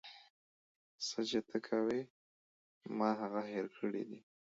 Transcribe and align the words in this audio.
څه 1.07 1.19
چې 1.29 1.39
ته 1.49 1.57
کوې 1.67 2.01
ما 2.97 3.09
هغه 3.21 3.41
هير 3.51 3.65
کړي 3.77 4.03
دي. 4.09 4.19